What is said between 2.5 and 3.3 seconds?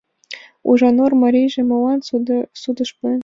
судыш пуэн?